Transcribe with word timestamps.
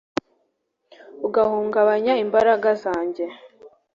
ugahungabanya 1.27 2.13
imbaraga 2.23 2.69
zanjye. 2.83 3.25